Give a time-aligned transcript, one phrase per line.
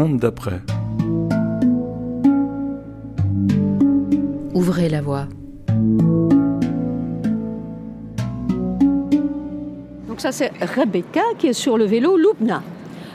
[0.00, 0.60] monde d'après.
[4.54, 5.26] Ouvrez la voie.
[10.08, 12.62] Donc ça c'est Rebecca qui est sur le vélo Lubna.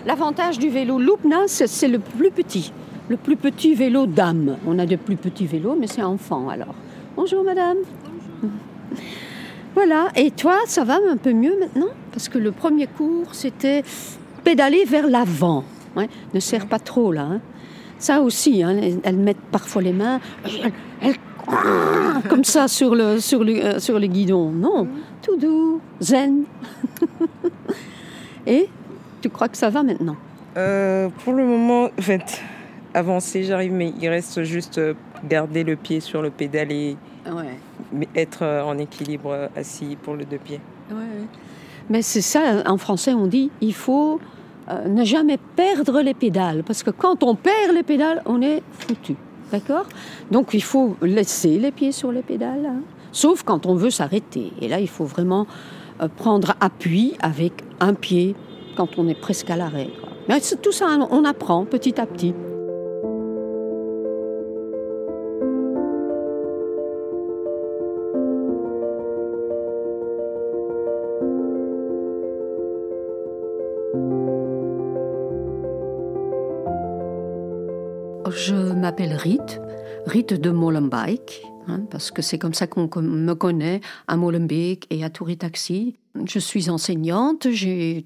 [0.06, 2.72] L'avantage du vélo Lubna, c'est le plus petit.
[3.10, 4.58] Le plus petit vélo dame.
[4.68, 6.76] On a de plus petits vélos, mais c'est enfant alors.
[7.16, 7.78] Bonjour madame.
[9.74, 11.94] Voilà, et toi, ça va un peu mieux maintenant?
[12.12, 13.84] Parce que le premier cours, c'était
[14.44, 15.64] pédaler vers l'avant.
[16.34, 17.24] Ne serre pas trop là.
[17.24, 17.42] Hein.
[17.98, 20.20] Ça aussi, hein, elles mettent parfois les mains,
[21.02, 21.16] elles,
[22.30, 24.52] comme ça sur le, sur, le, euh, sur le guidon.
[24.52, 24.88] Non,
[25.22, 26.44] tout doux, zen.
[28.48, 28.70] et
[29.22, 30.16] tu crois que ça va maintenant?
[30.58, 32.42] Euh, Pour le moment, en fait,
[32.94, 34.94] avancer, j'arrive, mais il reste juste euh,
[35.28, 36.98] garder le pied sur le pédale et
[38.16, 40.60] être en équilibre assis pour le deux pieds.
[41.90, 44.20] Mais c'est ça, en français, on dit il faut
[44.70, 48.64] euh, ne jamais perdre les pédales, parce que quand on perd les pédales, on est
[48.72, 49.16] foutu.
[49.52, 49.86] D'accord?
[50.32, 52.82] Donc il faut laisser les pieds sur les pédales, hein.
[53.12, 54.52] sauf quand on veut s'arrêter.
[54.60, 55.46] Et là, il faut vraiment
[56.02, 58.36] euh, prendre appui avec un pied
[58.76, 59.90] quand on est presque à l'arrêt.
[60.28, 62.34] Mais tout ça, on apprend petit à petit.
[78.86, 79.60] M'appelle Rite,
[80.06, 85.04] Rite de Molenbeek, hein, parce que c'est comme ça qu'on me connaît à Molenbeek et
[85.04, 85.96] à Toury Taxi.
[86.24, 88.06] Je suis enseignante, j'ai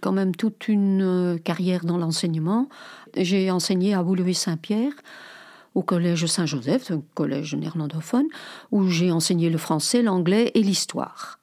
[0.00, 2.68] quand même toute une euh, carrière dans l'enseignement.
[3.16, 4.94] J'ai enseigné à Boulogne-Saint-Pierre,
[5.76, 8.26] au collège Saint-Joseph, un collège néerlandophone,
[8.72, 11.38] où j'ai enseigné le français, l'anglais et l'histoire.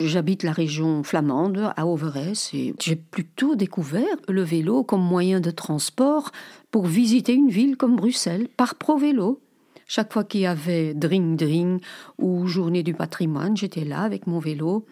[0.00, 5.50] J'habite la région flamande, à Overès, et j'ai plutôt découvert le vélo comme moyen de
[5.50, 6.30] transport
[6.70, 9.42] pour visiter une ville comme Bruxelles par pro-vélo.
[9.86, 11.82] Chaque fois qu'il y avait Dring Dring
[12.16, 14.86] ou Journée du patrimoine, j'étais là avec mon vélo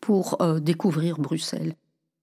[0.00, 1.76] pour euh, découvrir Bruxelles.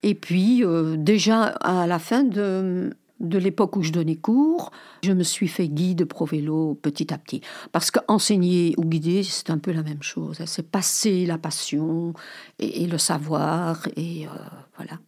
[0.04, 4.72] Et puis, euh, déjà à la fin de de l'époque où je donnais cours,
[5.04, 7.42] je me suis fait guide pro vélo petit à petit.
[7.72, 10.38] Parce qu'enseigner ou guider, c'est un peu la même chose.
[10.46, 12.14] C'est passer la passion
[12.60, 13.88] et, le savoir.
[13.96, 14.30] Et euh,
[14.76, 15.00] voilà.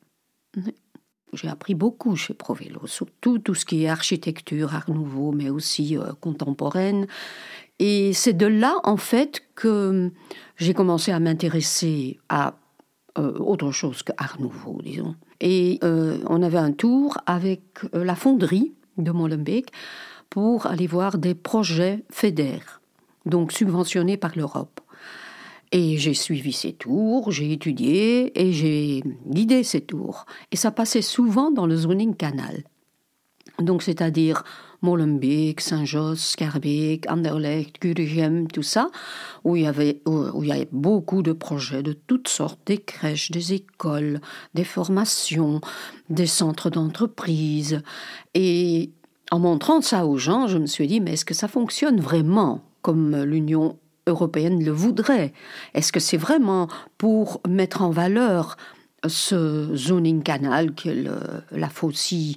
[1.33, 5.95] J'ai appris beaucoup chez Provélo, surtout tout ce qui est architecture, art nouveau, mais aussi
[5.95, 7.05] euh, contemporaine.
[7.77, 10.11] Et c'est de là, en fait, que
[10.57, 12.55] j'ai commencé à m'intéresser à
[13.17, 15.15] euh, autre chose que art nouveau, disons.
[15.41, 17.61] Et euh, on avait un tour avec
[17.95, 19.71] euh, la fonderie de Molenbeek
[20.29, 22.59] pour aller voir des projets FEDER,
[23.25, 24.79] donc subventionnés par l'Europe.
[25.71, 30.25] Et j'ai suivi ces tours, j'ai étudié et j'ai guidé ces tours.
[30.51, 32.63] Et ça passait souvent dans le zoning canal.
[33.59, 34.43] Donc, c'est-à-dire
[34.81, 38.89] Molenbeek, Saint-Jos, Scarbeek, Anderlecht, Gurgem, tout ça,
[39.43, 42.77] où il, y avait, où, il y avait beaucoup de projets de toutes sortes, des
[42.77, 44.21] crèches, des écoles,
[44.53, 45.61] des formations,
[46.09, 47.81] des centres d'entreprise.
[48.33, 48.91] Et
[49.31, 52.63] en montrant ça aux gens, je me suis dit, mais est-ce que ça fonctionne vraiment
[52.81, 55.33] comme l'Union européenne le voudrait?
[55.73, 56.67] Est-ce que c'est vraiment
[56.97, 58.57] pour mettre en valeur
[59.07, 61.05] ce zoning canal qui est
[61.51, 62.35] la faucille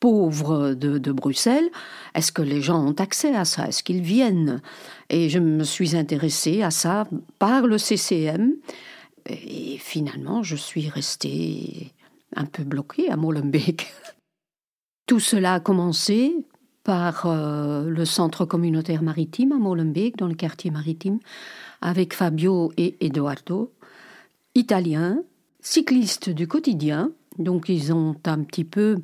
[0.00, 1.70] pauvre de, Bruxelles,
[2.14, 3.68] est-ce que les gens ont accès à ça?
[3.68, 4.62] Est-ce qu'ils viennent?
[5.10, 7.06] Et je me suis intéressée à ça
[7.38, 8.54] par le CCM.
[9.28, 11.92] Et finalement, je suis restée
[12.34, 13.92] un peu bloquée à Molenbeek.
[15.06, 16.34] Tout cela a commencé
[16.82, 21.18] par euh, le centre communautaire maritime à Molenbeek, dans le quartier maritime,
[21.82, 23.72] avec Fabio et Eduardo,
[24.54, 25.22] italiens,
[25.60, 27.12] cyclistes du quotidien.
[27.38, 28.96] Donc ils ont un petit peu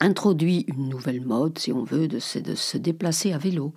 [0.00, 3.72] introduit une nouvelle mode, si on veut, de se, de se déplacer à vélo.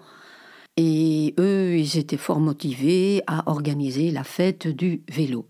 [0.77, 5.45] Et eux, ils étaient fort motivés à organiser la fête du vélo.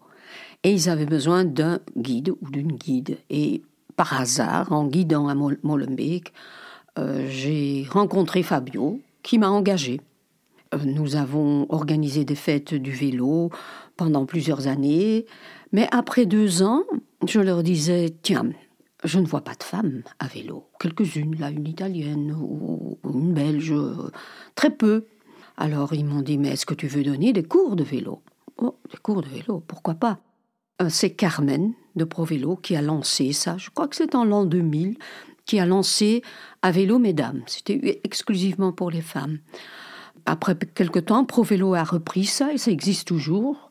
[0.64, 3.18] Et ils avaient besoin d'un guide ou d'une guide.
[3.30, 3.62] Et
[3.96, 6.34] par hasard, en guidant à Molenbeek,
[7.00, 10.02] euh, j'ai rencontré Fabio, qui m'a engagé.
[10.74, 13.50] Euh, nous avons organisé des fêtes du vélo
[13.98, 15.26] pendant plusieurs années,
[15.72, 16.84] mais après deux ans,
[17.28, 18.50] je leur disais, tiens,
[19.04, 20.68] je ne vois pas de femmes à vélo.
[20.80, 23.74] Quelques-unes, là, une italienne ou une belge,
[24.56, 25.06] très peu.
[25.58, 28.22] Alors ils m'ont dit, mais est-ce que tu veux donner des cours de vélo?
[28.58, 30.20] Oh, des cours de vélo, pourquoi pas?
[30.82, 34.46] Euh, C'est Carmen de ProVélo qui a lancé ça, je crois que c'est en l'an
[34.46, 34.98] 2000,
[35.46, 36.24] qui a lancé
[36.62, 37.44] à vélo mesdames.
[37.46, 39.40] C'était exclusivement pour les femmes.
[40.26, 43.70] Après quelque temps, ProVélo a repris ça et ça existe toujours.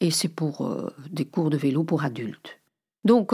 [0.00, 2.58] Et c'est pour euh, des cours de vélo pour adultes.
[3.04, 3.32] Donc,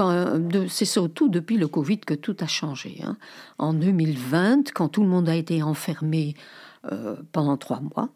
[0.69, 3.01] c'est surtout depuis le Covid que tout a changé.
[3.05, 3.17] Hein.
[3.59, 6.35] En 2020, quand tout le monde a été enfermé
[6.91, 8.09] euh, pendant trois mois,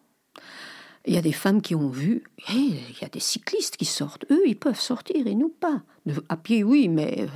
[1.05, 4.25] il y a des femmes qui ont vu, il y a des cyclistes qui sortent.
[4.31, 5.83] Eux, ils peuvent sortir et nous pas.
[6.29, 7.27] À pied, oui, mais euh,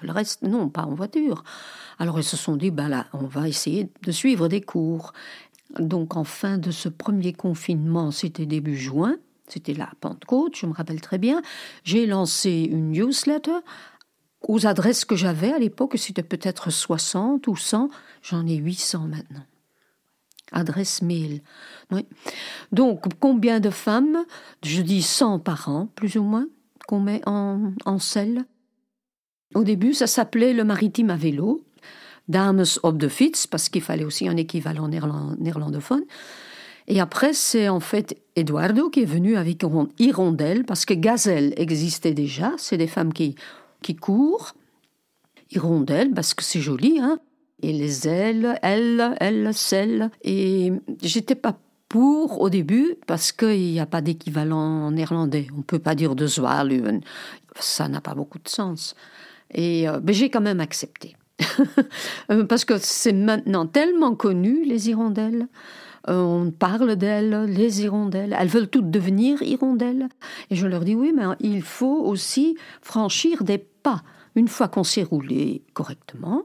[0.00, 1.44] le reste, non, pas en voiture.
[1.98, 5.12] Alors, ils se sont dit, ben là, on va essayer de suivre des cours.
[5.78, 9.16] Donc, en fin de ce premier confinement, c'était début juin,
[9.52, 11.42] c'était la Pentecôte, je me rappelle très bien,
[11.84, 13.58] j'ai lancé une newsletter
[14.42, 17.90] aux adresses que j'avais à l'époque, c'était peut-être 60 ou 100,
[18.22, 19.44] j'en ai 800 maintenant.
[20.50, 21.40] Adresse mail.
[22.72, 24.24] Donc, combien de femmes
[24.62, 26.46] Je dis 100 par an, plus ou moins,
[26.86, 28.44] qu'on met en, en selle?
[29.54, 31.64] Au début, ça s'appelait le maritime à vélo,
[32.28, 36.04] Dames op de fiets, parce qu'il fallait aussi un équivalent néerlandophone.
[36.88, 39.64] Et après, c'est en fait Eduardo qui est venu avec
[39.98, 43.34] Hirondelle, parce que Gazelle existait déjà, c'est des femmes qui,
[43.82, 44.54] qui courent.
[45.50, 47.18] Hirondelle, parce que c'est joli, hein.
[47.62, 50.10] Et les ailes, elles, elles, celles.
[50.24, 51.56] Et j'étais pas
[51.88, 55.46] pour au début, parce qu'il n'y a pas d'équivalent néerlandais.
[55.56, 57.02] On peut pas dire de Zwaluwen.
[57.60, 58.96] Ça n'a pas beaucoup de sens.
[59.52, 61.16] Et euh, j'ai quand même accepté.
[62.30, 65.48] Euh, parce que c'est maintenant tellement connu, les hirondelles.
[66.08, 68.36] Euh, on parle d'elles, les hirondelles.
[68.38, 70.08] Elles veulent toutes devenir hirondelles.
[70.50, 74.02] Et je leur dis oui, mais il faut aussi franchir des pas.
[74.34, 76.42] Une fois qu'on s'est roulé correctement,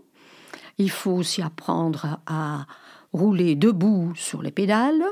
[0.77, 2.65] il faut aussi apprendre à,
[3.13, 5.03] rouler debout sur les pédales.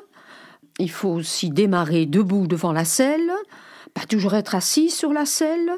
[0.80, 3.32] Il faut aussi démarrer debout devant la selle,
[3.94, 5.72] pas toujours être assis sur la selle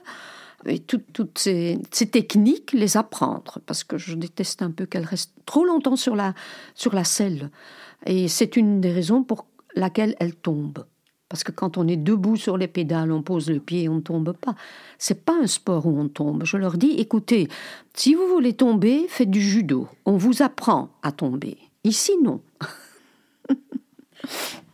[0.66, 1.80] et toutes ces,
[2.12, 6.34] techniques, les apprendre, parce que je déteste un peu qu'elles restent trop longtemps sur la,
[6.74, 7.52] sur la selle.
[8.06, 10.86] Et c'est une des raisons pour laquelle elles tombent.
[11.30, 14.02] Parce que quand on est debout sur les pédales, on pose le pied on ne
[14.02, 14.56] tombe pas.
[14.98, 16.46] C'est pas un sport où on tombe.
[16.46, 17.50] Je leur dis, écoutez,
[17.94, 19.88] si vous voulez tomber, faites du judo.
[20.06, 21.58] On vous apprend à tomber.
[21.84, 22.42] Ici, non.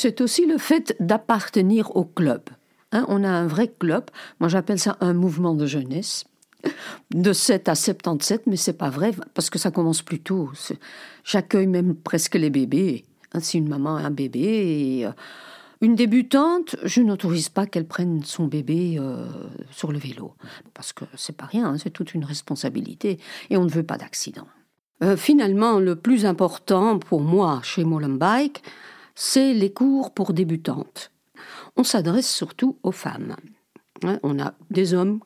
[0.00, 2.42] c'est aussi le fait d'appartenir au club.
[2.92, 4.04] Hein, on a un vrai club,
[4.40, 6.24] moi j'appelle ça un mouvement de jeunesse,
[7.10, 10.50] de 7 à 77, mais c'est pas vrai, parce que ça commence plus tôt.
[11.24, 13.04] J'accueille même presque les bébés.
[13.34, 15.12] Hein, si une maman a un bébé euh,
[15.80, 19.28] une débutante, je n'autorise pas qu'elle prenne son bébé euh,
[19.70, 20.34] sur le vélo,
[20.74, 23.96] parce que c'est pas rien, hein, c'est toute une responsabilité, et on ne veut pas
[23.96, 24.48] d'accident.
[25.04, 28.62] Euh, finalement, le plus important pour moi chez Molenbeek,
[29.20, 31.10] c'est les cours pour débutantes.
[31.76, 33.34] On s'adresse surtout aux femmes.
[34.04, 35.18] Hein, on a des hommes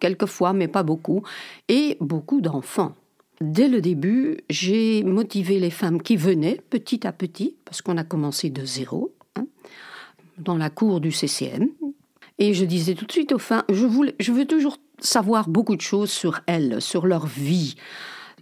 [0.00, 1.22] quelquefois, mais pas beaucoup,
[1.68, 2.96] et beaucoup d'enfants.
[3.40, 8.02] Dès le début, j'ai motivé les femmes qui venaient petit à petit, parce qu'on a
[8.02, 9.46] commencé de zéro, hein,
[10.38, 11.68] dans la cour du CCM.
[12.38, 13.86] Et je disais tout de suite aux femmes, je,
[14.18, 17.76] je veux toujours savoir beaucoup de choses sur elles, sur leur vie,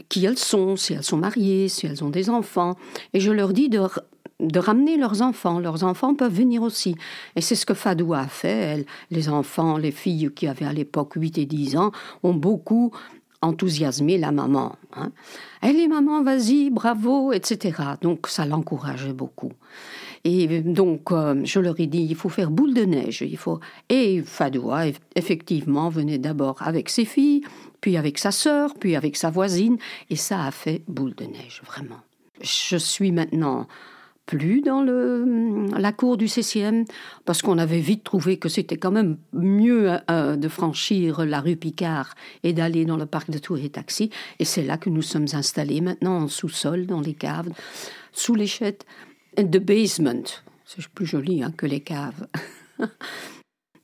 [0.08, 2.76] qui elles sont, si elles sont mariées, si elles ont des enfants.
[3.12, 5.58] Et je leur dis de ramener leurs enfants.
[5.58, 6.96] Leurs enfants peuvent venir aussi.
[7.34, 8.87] Et c'est ce que Fadoua a fait.
[9.10, 12.93] les enfants, les filles qui avaient à l'époque 8 et 10 ans, ont beaucoup
[13.43, 14.76] enthousiasmé la maman.
[14.94, 15.12] Hein.
[15.62, 17.82] Elle est maman, vas-y, bravo, etc.
[18.00, 19.52] Donc ça l'encourageait beaucoup.
[20.28, 23.23] Et donc, euh, je leur ai dit, il faut faire boule de neige.
[23.25, 23.61] Il faut...
[23.88, 27.42] Et Fadoua, effectivement, venait d'abord avec ses filles,
[27.80, 29.78] puis avec sa sœur, puis avec sa voisine.
[30.11, 32.00] Et ça a fait boule de neige, vraiment.
[32.40, 33.68] Je suis maintenant
[34.26, 36.85] plus dans le, la cour du CCM
[37.25, 41.54] parce qu'on avait vite trouvé que c'était quand même mieux euh, de franchir la rue
[41.54, 44.11] Picard et d'aller dans le parc de Tour et Taxi.
[44.40, 47.50] Et c'est là que nous sommes installés maintenant en sous-sol, dans les caves,
[48.12, 48.85] sous chètes.
[49.37, 50.25] The basement,
[50.64, 52.26] c'est plus joli hein, que les caves.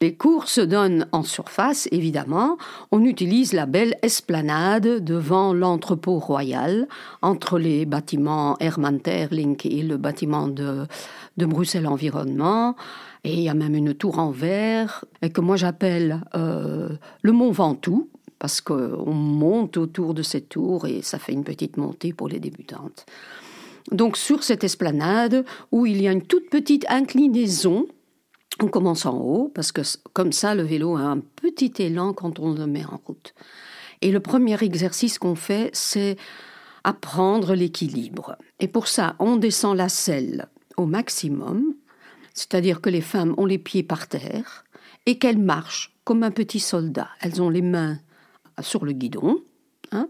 [0.01, 2.59] Les cours se donnent en surface, évidemment.
[2.91, 6.89] On utilise la belle esplanade devant l'entrepôt royal,
[7.21, 10.89] entre les bâtiments Hermann Terling et le bâtiment de,
[11.37, 12.75] Bruxelles Environnement.
[13.23, 16.89] Et il y a même une tour en verre, que moi j'appelle euh,
[17.21, 18.09] le Mont Ventoux,
[18.41, 22.41] parce qu'on monte autour de cette tour et ça fait une petite montée pour les
[22.41, 23.07] débutantes.
[23.91, 27.87] Donc sur cette esplanade, où il y a une toute petite inclinaison,
[28.61, 32.39] on commence en haut parce que comme ça, le vélo a un petit élan quand
[32.39, 33.35] on le met en route.
[34.03, 36.17] Et le premier exercice qu'on fait, c'est
[36.85, 38.37] apprendre l'équilibre.
[38.61, 41.75] Et pour ça, on descend la selle au maximum,
[42.35, 44.65] c'est-à-dire que les femmes ont les pieds par terre
[45.07, 47.09] et qu'elles marchent comme un petit soldat.
[47.21, 47.99] Elles ont les mains
[48.61, 49.43] sur le guidon,
[49.93, 50.09] hein,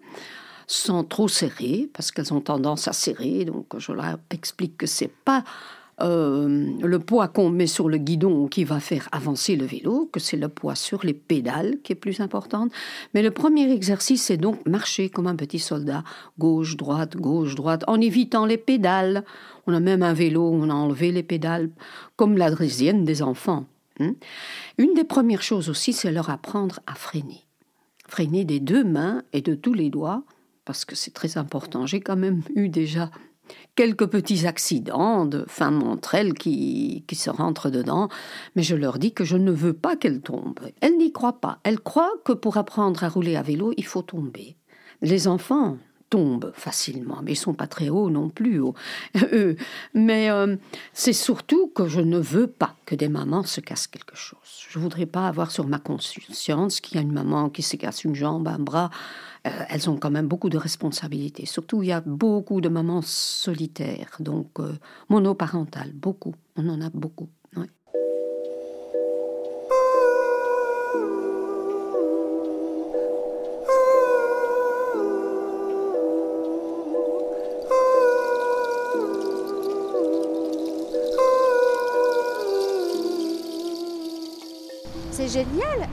[0.72, 3.44] sans trop serrer, parce qu'elles ont tendance à serrer.
[3.44, 5.44] Donc je leur explique que c'est pas
[6.00, 10.18] euh, le poids qu'on met sur le guidon qui va faire avancer le vélo, que
[10.18, 12.68] c'est le poids sur les pédales qui est plus important.
[13.12, 16.04] Mais le premier exercice, c'est donc marcher comme un petit soldat,
[16.38, 19.24] gauche, droite, gauche, droite, en évitant les pédales.
[19.66, 21.70] On a même un vélo on a enlevé les pédales,
[22.16, 23.66] comme la des enfants.
[24.00, 24.14] Hein.
[24.78, 27.44] Une des premières choses aussi, c'est leur apprendre à freiner.
[28.08, 30.24] Freiner des deux mains et de tous les doigts,
[30.64, 31.86] parce que c'est très important.
[31.86, 33.10] J'ai quand même eu déjà
[33.74, 38.08] quelques petits accidents de femmes entre elles qui, qui se rentrent dedans,
[38.56, 40.60] mais je leur dis que je ne veux pas qu'elles tombent.
[40.80, 41.58] Elles n'y croient pas.
[41.64, 44.56] Elles croient que pour apprendre à rouler à vélo, il faut tomber.
[45.00, 45.78] Les enfants
[46.12, 48.60] tombent facilement, mais ils sont pas très hauts non plus.
[49.94, 50.56] Mais euh,
[50.92, 54.66] c'est surtout que je ne veux pas que des mamans se cassent quelque chose.
[54.68, 58.04] Je voudrais pas avoir sur ma conscience qu'il y a une maman qui se casse
[58.04, 58.90] une jambe, un bras.
[59.46, 61.46] Euh, elles ont quand même beaucoup de responsabilités.
[61.46, 64.72] Surtout, il y a beaucoup de mamans solitaires, donc euh,
[65.08, 66.34] monoparentales, beaucoup.
[66.56, 67.28] On en a beaucoup.
[85.12, 85.88] C'est génial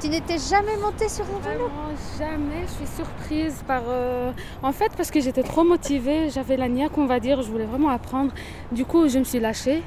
[0.00, 1.70] tu n'étais jamais montée sur un vélo?
[2.18, 3.82] Jamais, je suis surprise par...
[3.88, 4.32] Euh,
[4.62, 7.64] en fait, parce que j'étais trop motivée, j'avais la niaque, on va dire, je voulais
[7.64, 8.32] vraiment apprendre.
[8.72, 9.82] Du coup, je me suis lâchée.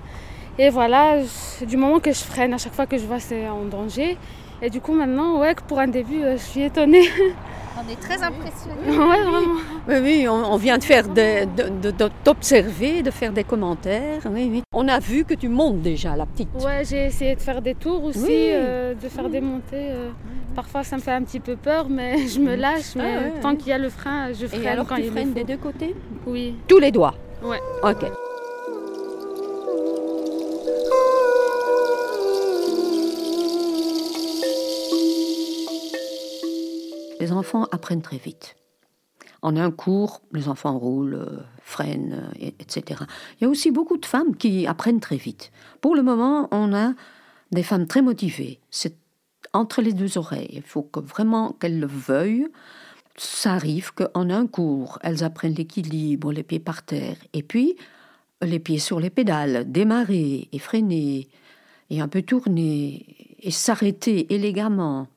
[0.60, 1.18] Et voilà,
[1.62, 4.18] du moment que je freine, à chaque fois que je vois c'est en danger.
[4.62, 7.08] Et du coup, maintenant, ouais, pour un début, euh, je suis étonnée.
[7.78, 8.88] On est très impressionnés.
[8.88, 9.62] Ouais, vraiment.
[9.88, 11.06] Oui, oui, on, vient de faire
[12.26, 14.22] d'observer, de, faire des commentaires.
[14.32, 14.64] Oui, oui.
[14.74, 16.50] On a vu que tu montes déjà, la petite.
[16.56, 19.92] Ouais, j'ai essayé de faire des tours aussi, euh, de faire des montées.
[19.92, 20.10] Euh.
[20.56, 22.96] Parfois, ça me fait un petit peu peur, mais je me lâche.
[22.96, 25.12] Mais ah tant qu'il y a le frein, je freine Et alors, quand tu il
[25.12, 25.96] freines des deux côtés?
[26.26, 26.56] Oui.
[26.68, 27.14] Tous les doigts?
[27.44, 27.60] Ouais.
[27.84, 28.06] Ok.
[37.28, 38.56] Les enfants apprennent très vite.
[39.42, 43.02] En un cours, les enfants roulent, euh, freinent, euh, etc.
[43.36, 45.52] Il y a aussi beaucoup de femmes qui apprennent très vite.
[45.82, 46.94] Pour le moment, on a
[47.52, 48.62] des femmes très motivées.
[48.72, 48.96] C'est
[49.52, 50.52] entre les deux oreilles.
[50.54, 52.48] Il faut que vraiment qu'elles le veuillent.
[53.18, 57.76] Ça arrive qu'en un cours, elles apprennent l'équilibre, les pieds par terre, et puis
[58.42, 61.28] les pieds sur les pédales, démarrer et freiner,
[61.90, 65.10] et un peu tourner, et s'arrêter élégamment.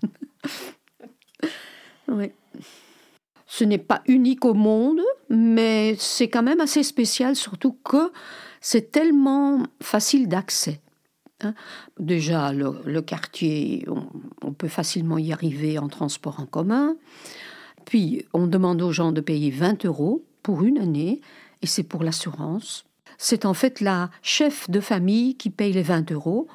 [2.08, 2.32] Oui.
[3.46, 5.00] Ce n'est pas unique au monde,
[5.30, 8.12] mais c'est quand même assez spécial, surtout que
[8.60, 10.80] c'est tellement facile d'accès.
[11.40, 11.54] Hein.
[11.98, 13.86] Déjà, le, quartier,
[14.42, 16.96] on, peut facilement y arriver en transport en commun.
[17.86, 21.20] Puis, on demande aux gens de payer 20 euros pour une année,
[21.62, 22.84] et c'est pour l'assurance.
[23.16, 26.48] C'est en fait la chef de famille qui paye les 20 euros,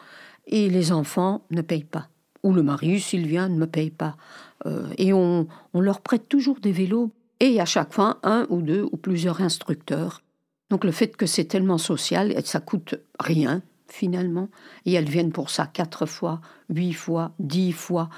[0.45, 2.09] et les enfants ne payent pas.
[2.43, 4.17] Ou le mari, s'il vient, ne me paye pas.
[4.65, 8.87] Euh, et on, leur prête toujours des vélos et à chaque fois un ou deux
[8.91, 10.21] ou plusieurs instructeurs.
[10.69, 14.49] Donc le fait que c'est tellement social, et ça coûte rien finalement,
[14.85, 18.09] et elles viennent pour ça quatre fois, huit fois, dix fois.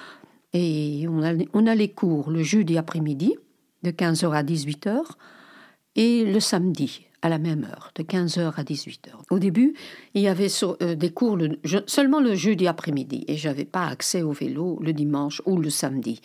[0.54, 3.36] Et on a, on a les cours le jeudi après-midi,
[3.84, 5.02] de 15h à 18h,
[5.96, 9.10] et le samedi, à la même heure, de 15h à 18h.
[9.32, 9.74] Au début,
[10.14, 11.40] il y avait euh, des cours
[11.88, 16.22] seulement le jeudi après-midi et j'avais pas accès au vélo le dimanche ou le samedi.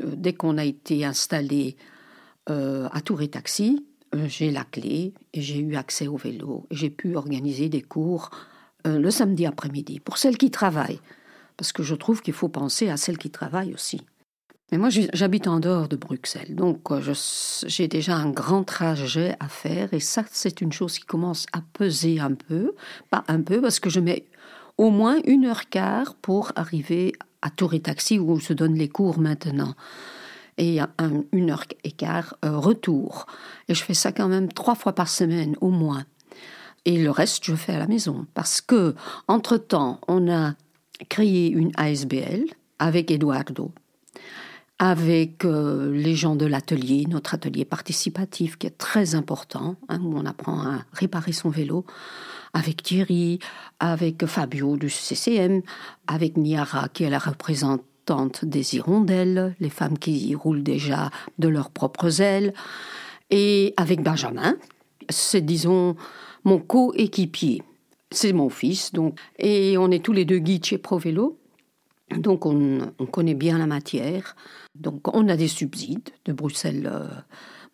[0.00, 1.76] Euh, dès qu'on a été installé
[2.48, 3.84] euh, à Tour et Taxi,
[4.28, 8.30] j'ai la clé et j'ai eu accès au vélo j'ai pu organiser des cours
[8.86, 11.00] le samedi après-midi pour celles qui travaillent.
[11.58, 14.00] Parce que je trouve qu'il faut penser à celles qui travaillent aussi.
[14.70, 17.12] Mais moi, j'habite en dehors de Bruxelles, donc euh,
[17.66, 21.60] j'ai déjà un grand trajet à faire, et ça, c'est une chose qui commence à
[21.72, 22.74] peser un peu,
[23.10, 24.26] pas un peu, parce que je mets
[24.78, 27.12] au moins une heure quart pour arriver
[27.42, 29.74] à Tour et Taxi où se donnent les cours maintenant,
[30.56, 30.78] et
[31.32, 33.26] une heure et quart euh, retour.
[33.68, 36.04] Et je fais ça quand même trois fois par semaine au moins.
[36.84, 38.94] Et le reste, je fais à la maison, parce que
[39.26, 40.54] entre temps, on a
[41.08, 42.44] créé une ASBL
[42.78, 43.72] avec Eduardo
[44.80, 50.16] avec euh, les gens de l'atelier, notre atelier participatif qui est très important, hein, où
[50.16, 51.84] on apprend à réparer son vélo,
[52.54, 53.40] avec Thierry,
[53.78, 55.60] avec Fabio du CCM,
[56.06, 61.70] avec Niara qui est la représentante des hirondelles, les femmes qui roulent déjà de leurs
[61.70, 62.54] propres ailes,
[63.28, 64.56] et avec Benjamin,
[65.10, 65.94] c'est disons
[66.44, 67.62] mon coéquipier.
[68.12, 69.20] C'est mon fils, donc.
[69.38, 71.39] Et on est tous les deux guides chez ProVélo.
[72.16, 74.36] Donc on, connaît bien la matière.
[74.74, 77.06] Donc on a des subsides de Bruxelles euh,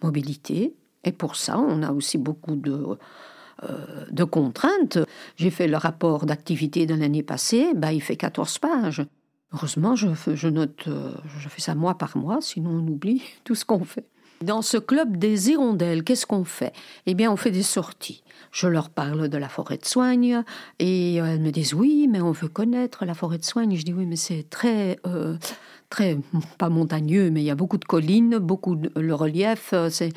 [0.02, 0.74] Mobilité.
[1.04, 2.98] Et pour ça, on a aussi beaucoup de,
[3.62, 4.98] euh, de contraintes.
[5.36, 9.06] J'ai fait le rapport d'activité de l'année passée, bah, il fait 14 pages.
[9.52, 13.54] Heureusement, je, je note, euh, je fais ça mois par mois, sinon on oublie tout
[13.54, 14.06] ce qu'on fait.
[14.42, 16.72] Dans ce club des hirondelles, qu'est-ce qu'on fait?
[17.06, 18.22] Eh bien, on fait des sorties.
[18.52, 20.42] Je leur parle de la forêt de soigne
[20.78, 23.76] et elles me disent oui, mais on veut connaître la forêt de soigne.
[23.76, 25.36] Je dis oui, mais c'est très, euh,
[25.90, 26.18] très
[26.58, 29.70] pas montagneux, mais il y a beaucoup de collines, beaucoup de le relief.
[29.72, 30.12] Euh, c'est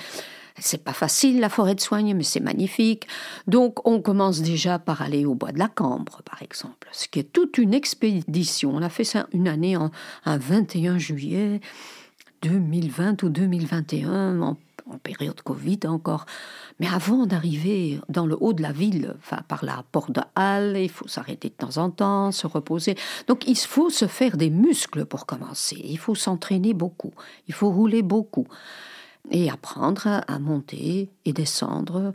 [0.61, 3.07] c'est pas facile la forêt de soigne, mais c'est magnifique.
[3.47, 7.19] Donc on commence déjà par aller au bois de la Cambre, par exemple, ce qui
[7.19, 8.71] est toute une expédition.
[8.73, 9.91] On a fait ça une année en
[10.25, 11.61] un 21 juillet.
[12.41, 14.57] 2020 ou 2021, en,
[15.03, 16.25] période Covid encore.
[16.79, 19.15] Mais avant d'arriver dans le haut de la ville,
[19.47, 22.95] par la porte de Halle, il faut s'arrêter de temps en temps, se reposer.
[23.27, 25.79] Donc il faut se faire des muscles pour commencer.
[25.83, 27.13] Il faut s'entraîner beaucoup.
[27.47, 28.47] Il faut rouler beaucoup.
[29.29, 32.13] Et apprendre à monter et descendre.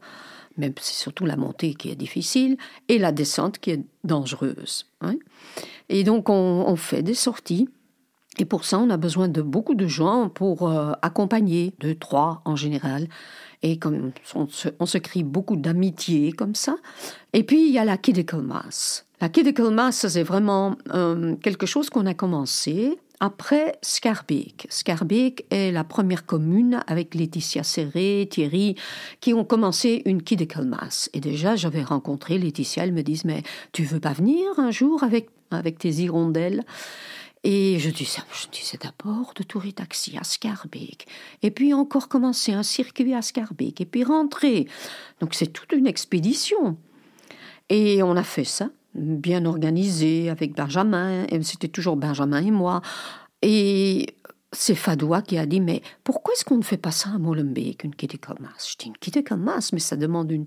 [0.56, 2.56] Même c'est surtout la montée qui est difficile
[2.88, 4.86] et la descente qui est dangereuse.
[5.00, 5.14] Hein.
[5.88, 7.68] Et donc on fait des sorties
[8.38, 12.42] et pour ça, on a besoin de beaucoup de gens pour euh, accompagner, deux, trois
[12.44, 13.08] en général.
[13.62, 16.76] Et comme on se, on beaucoup d'amitié comme ça.
[17.32, 19.06] Et puis, il y a la Kidical Mass.
[19.20, 24.66] La Kidical Mass, c'est vraiment euh, quelque chose qu'on a commencé après Scarbeck.
[24.68, 28.74] Scarbeck est la première commune avec Laetitia Serré, Thierry,
[29.20, 31.08] qui ont commencé une Kidical Mass.
[31.14, 35.02] Et déjà, j'avais rencontré Laetitia, elle me dit, mais tu veux pas venir un jour
[35.04, 36.64] avec, avec tes hirondelles?
[37.44, 41.06] Et je disais, je disais d'abord de tourer taxi à Scarbeck,
[41.42, 44.66] et puis encore commencer un circuit à Scarbeck, et puis rentrer.
[45.20, 46.78] Donc c'est toute une expédition.
[47.68, 52.80] Et on a fait ça, bien organisé, avec Benjamin, et c'était toujours Benjamin et moi.
[53.42, 54.06] Et
[54.52, 57.84] c'est Fadoua qui a dit, mais pourquoi est-ce qu'on ne fait pas ça à Molenbeek,
[57.84, 60.46] une quête mass Je dis, une quête mass, mais ça demande une,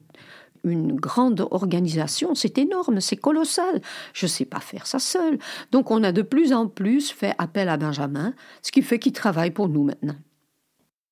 [0.63, 3.81] une grande organisation, c'est énorme, c'est colossal.
[4.13, 5.37] Je ne sais pas faire ça seul.
[5.71, 9.13] Donc on a de plus en plus fait appel à Benjamin, ce qui fait qu'il
[9.13, 10.15] travaille pour nous maintenant.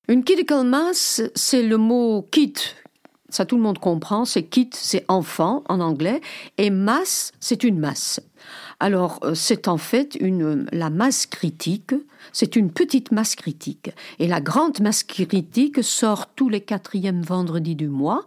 [0.08, 2.54] Une critical mass, c'est le mot kit.
[3.28, 6.20] Ça tout le monde comprend, c'est kit, c'est enfant en anglais,
[6.58, 8.20] et masse, c'est une masse.
[8.78, 11.94] Alors, euh, c'est en fait une, la masse critique,
[12.32, 13.90] c'est une petite masse critique.
[14.18, 18.24] Et la grande masse critique sort tous les quatrièmes vendredis du mois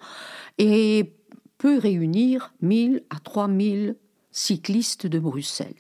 [0.60, 1.16] et
[1.58, 3.96] peut réunir 1000 à 3000
[4.32, 5.74] cyclistes de Bruxelles.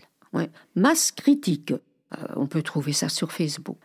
[0.75, 3.77] Masse critique, euh, on peut trouver ça sur Facebook.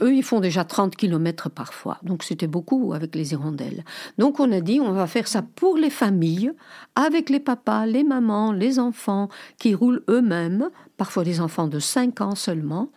[0.00, 3.84] Eux, ils font déjà 30 km parfois, donc c'était beaucoup avec les hirondelles.
[4.16, 6.52] Donc on a dit, on va faire ça pour les familles,
[6.94, 12.20] avec les papas, les mamans, les enfants qui roulent eux-mêmes, parfois des enfants de 5
[12.20, 12.90] ans seulement.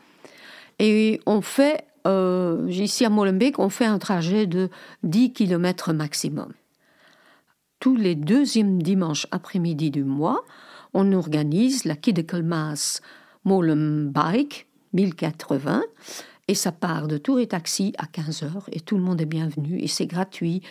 [0.77, 4.69] Et on fait, euh, ici à Molenbeek, on fait un trajet de
[5.01, 6.53] 10 km maximum
[7.81, 10.45] tous les deuxièmes dimanches après-midi du mois,
[10.93, 11.95] on organise la
[12.43, 13.01] Mass
[13.43, 15.81] Molenbeek 1080
[16.47, 19.79] et ça part de Tour et Taxi à 15h et tout le monde est bienvenu
[19.79, 20.61] et c'est gratuit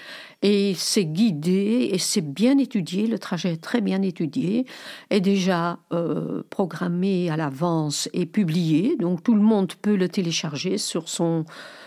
[0.42, 4.66] et c'est guidé et c'est bien étudié, le trajet est très bien étudié,
[5.10, 10.78] est déjà euh, programmé à l'avance et publié, donc tout le monde peut le télécharger
[10.78, 11.44] sur son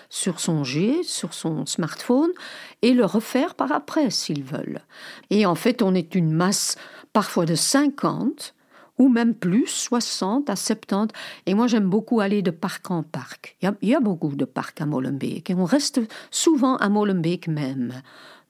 [0.09, 2.31] sur son G, sur son smartphone,
[2.81, 4.81] et le refaire par après s'ils veulent.
[5.29, 6.77] Et en fait, on est une masse
[7.13, 8.53] parfois de 50
[8.99, 11.13] ou même plus, 60 à 70.
[11.45, 13.57] Et moi, j'aime beaucoup aller de parc en parc.
[13.61, 15.99] Il y a, beaucoup de parcs à Molenbeek et on reste
[16.31, 18.01] souvent à Molenbeek même.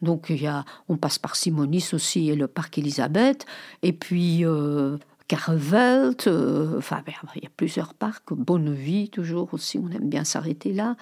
[0.01, 3.45] Donc, il y a, on passe par Simonis aussi et le parc Elisabeth,
[3.83, 4.97] et puis euh,
[5.29, 7.01] Carvelt, euh, enfin,
[7.35, 10.97] il y a plusieurs parcs, Bonnevie toujours aussi, on aime bien s'arrêter là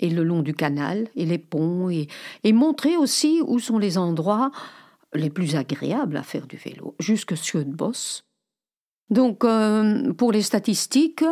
[0.00, 2.08] et le long du canal et les ponts et,
[2.52, 4.50] montrer aussi où sont les endroits
[5.14, 7.34] les plus agréables à faire du vélo, jusque
[7.66, 8.24] bosse.
[9.08, 11.24] Donc, euh, pour les statistiques,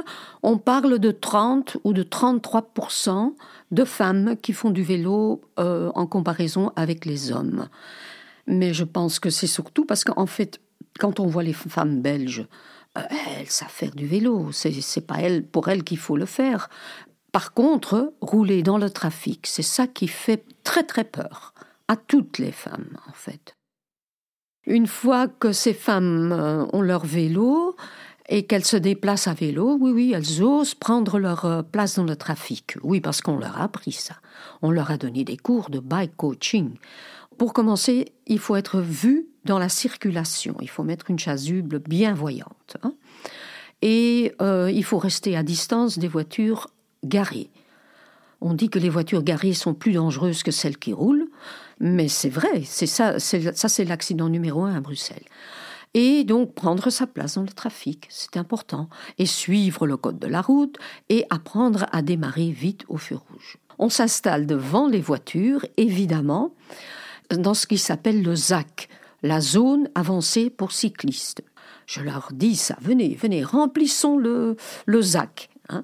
[0.43, 3.35] on parle de 30 ou de 33%
[3.73, 7.69] de femmes qui font du vélo euh, en comparaison avec les hommes.
[8.47, 10.61] Mais je pense que c'est surtout parce qu'en fait,
[11.01, 12.47] quand on voit les femmes belges,
[12.97, 13.03] euh,
[13.39, 14.53] elles savent faire du vélo.
[14.53, 16.69] C'est pas elles, pour elles qu'il faut le faire.
[17.35, 21.53] Par contre, rouler dans le trafic, c'est ça qui fait très très peur
[21.89, 23.57] à toutes les femmes en fait.
[24.67, 27.75] Une fois que ces femmes euh, ont leur vélo
[28.29, 32.05] et qu'elles se déplacent à vélo, oui, oui, elles osent prendre leur euh, place dans
[32.05, 32.77] le trafic.
[32.85, 34.15] Oui, parce qu'on leur a appris ça.
[34.63, 36.77] On leur a donné des cours de bike coaching.
[37.37, 40.55] Pour commencer, il faut être vu dans la circulation.
[40.61, 42.77] Il faut mettre une chasuble bien voyante.
[42.85, 42.95] Hein.
[43.83, 46.69] et euh, il faut rester à distance des voitures
[47.05, 47.51] garées.
[48.41, 51.29] On dit que les voitures garées sont plus dangereuses que celles qui roulent,
[51.81, 55.25] mais c'est vrai, c'est ça, ça c'est l'accident numéro un à Bruxelles.
[55.95, 58.89] Et donc prendre sa place dans le trafic, c'est important,
[59.19, 60.77] et suivre le code de la route
[61.09, 63.59] et apprendre à démarrer vite au feu rouge.
[63.79, 66.53] On s'installe devant les voitures, évidemment,
[67.31, 68.89] dans ce qui s'appelle le ZAC,
[69.23, 71.43] la zone avancée pour cyclistes.
[71.87, 75.49] Je leur dis ça, venez, venez, remplissons le, le ZAC.
[75.69, 75.83] Hein,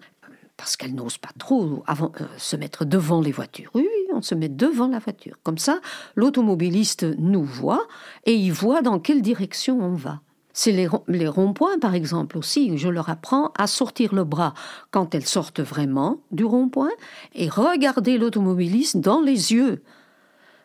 [0.60, 3.70] parce qu'elles n'osent pas trop euh, se mettre devant les voitures.
[3.72, 5.38] Oui, on se met devant la voiture.
[5.42, 5.80] Comme ça,
[6.16, 7.88] l'automobiliste nous voit
[8.26, 10.20] et il voit dans quelle direction on va.
[10.52, 12.76] C'est les, les ronds-points, par exemple, aussi.
[12.76, 14.52] Je leur apprends à sortir le bras
[14.90, 16.90] quand elles sortent vraiment du rond-point
[17.34, 19.82] et regarder l'automobiliste dans les yeux.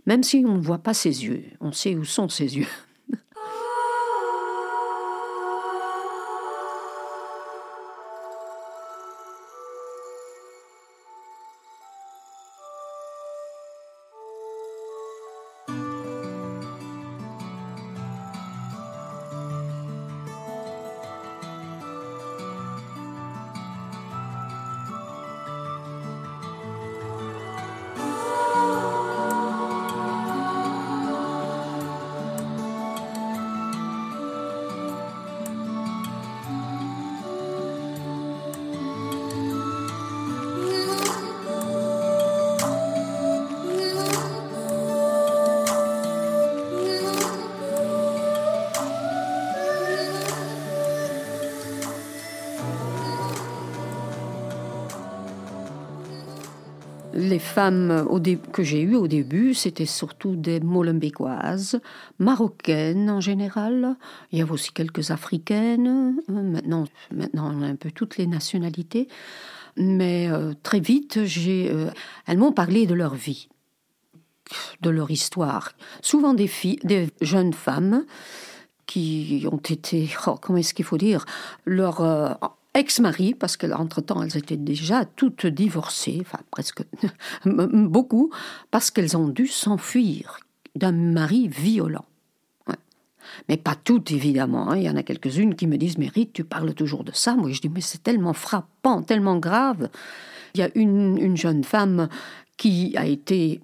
[0.07, 2.67] Même si on ne voit pas ses yeux, on sait où sont ses yeux.
[57.15, 58.05] Les femmes
[58.51, 61.79] que j'ai eues au début, c'était surtout des Molenbeekoises,
[62.19, 63.95] marocaines en général.
[64.31, 66.17] Il y avait aussi quelques africaines.
[66.29, 69.07] Euh, maintenant, maintenant on a un peu toutes les nationalités.
[69.77, 71.89] Mais euh, très vite, j'ai, euh,
[72.27, 73.49] elles m'ont parlé de leur vie,
[74.81, 75.73] de leur histoire.
[76.01, 78.05] Souvent des filles, des jeunes femmes
[78.85, 81.25] qui ont été, oh, comment est-ce qu'il faut dire,
[81.65, 82.01] leur
[82.75, 86.83] ex-mari, parce qu'entre-temps, elles étaient déjà toutes divorcées, enfin presque
[87.45, 88.31] beaucoup,
[88.69, 90.39] parce qu'elles ont dû s'enfuir
[90.75, 92.05] d'un mari violent.
[93.49, 94.69] Mais pas toutes, évidemment.
[94.69, 94.77] Hein.
[94.77, 97.35] Il y en a quelques-unes qui me disent, mais Rite, tu parles toujours de ça.
[97.35, 99.89] Moi, je dis, mais c'est tellement frappant, tellement grave.
[100.53, 102.07] Il y a une, une jeune femme
[102.57, 103.61] qui a été,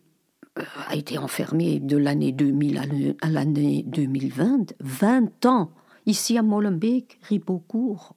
[0.57, 5.71] euh, a été enfermée de l'année 2000 à l'année 2020, 20 ans,
[6.05, 8.15] ici à Molenbeek, Ribeaucourt,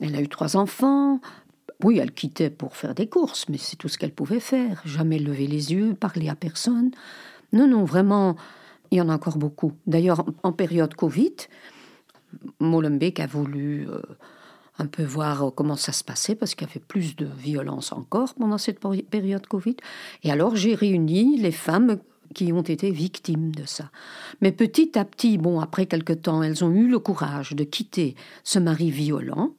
[0.00, 1.20] elle a eu trois enfants.
[1.82, 4.82] Oui, elle quittait pour faire des courses, mais c'est tout ce qu'elle pouvait faire.
[4.84, 6.90] Jamais lever les yeux, parler à personne.
[7.52, 8.36] Non, non, vraiment,
[8.90, 9.72] il y en a encore beaucoup.
[9.86, 11.34] D'ailleurs, en période Covid,
[12.60, 14.02] Molenbeek a voulu euh,
[14.78, 18.34] un peu voir comment ça se passait parce qu'il y avait plus de violence encore
[18.34, 19.76] pendant cette période Covid.
[20.22, 21.98] Et alors, j'ai réuni les femmes
[22.34, 23.90] qui ont été victimes de ça.
[24.40, 28.14] Mais petit à petit, bon, après quelque temps, elles ont eu le courage de quitter
[28.44, 29.52] ce mari violent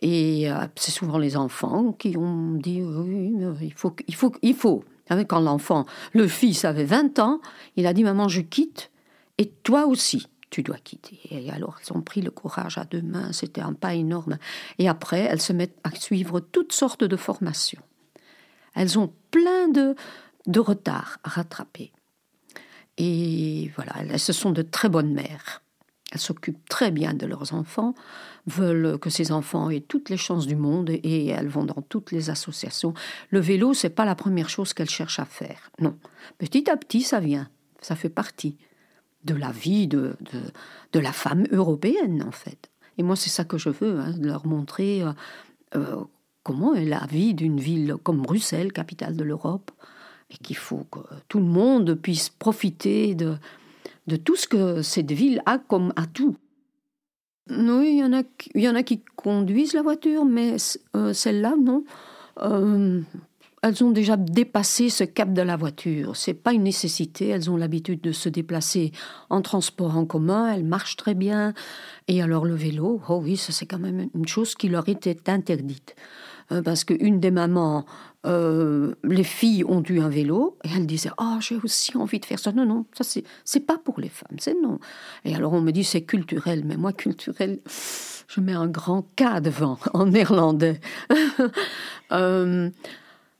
[0.00, 4.54] et euh, c'est souvent les enfants qui ont dit oui, il faut, il faut, il
[4.54, 4.84] faut.
[5.28, 7.40] Quand l'enfant, le fils avait 20 ans,
[7.76, 8.90] il a dit Maman, je quitte,
[9.38, 11.18] et toi aussi, tu dois quitter.
[11.30, 14.38] Et alors, elles ont pris le courage à deux mains, c'était un pas énorme.
[14.78, 17.82] Et après, elles se mettent à suivre toutes sortes de formations.
[18.74, 19.94] Elles ont plein de,
[20.46, 21.92] de retard à rattraper.
[22.98, 25.62] Et voilà, elles, ce sont de très bonnes mères.
[26.16, 27.94] Elles s'occupent très bien de leurs enfants,
[28.46, 32.10] veulent que ces enfants aient toutes les chances du monde et elles vont dans toutes
[32.10, 32.94] les associations.
[33.28, 35.70] Le vélo, c'est pas la première chose qu'elles cherchent à faire.
[35.78, 35.94] Non.
[36.38, 37.50] Petit à petit, ça vient.
[37.82, 38.56] Ça fait partie
[39.24, 40.16] de la vie de,
[40.94, 42.70] de, la femme européenne, en fait.
[42.96, 45.12] Et moi, c'est ça que je veux, hein, leur montrer euh,
[45.74, 46.02] euh,
[46.42, 49.70] comment est la vie d'une ville comme Bruxelles, capitale de l'Europe,
[50.30, 53.36] et qu'il faut que tout le monde puisse profiter de,
[54.06, 56.36] de tout ce que cette ville a comme atout.
[57.48, 58.22] Oui, il y en a,
[58.54, 60.56] y en a qui conduisent la voiture, mais
[60.96, 61.84] euh, celles-là, non.
[62.42, 63.00] Euh,
[63.62, 66.16] elles ont déjà dépassé ce cap de la voiture.
[66.16, 67.28] C'est pas une nécessité.
[67.28, 68.92] Elles ont l'habitude de se déplacer
[69.30, 70.52] en transport en commun.
[70.52, 71.54] Elles marchent très bien.
[72.06, 75.96] Et alors le vélo, oh oui, c'est quand même une chose qui leur était interdite.
[76.52, 77.84] Euh, parce qu'une des mamans,
[78.24, 82.24] euh, les filles ont eu un vélo et elle disait oh j'ai aussi envie de
[82.24, 84.78] faire ça non non ça c'est pas pour les femmes c'est non.
[85.24, 87.60] Et alors on me dit c'est culturel mais moi culturel
[88.28, 90.80] je mets un grand K devant en néerlandais.
[92.12, 92.70] Euh,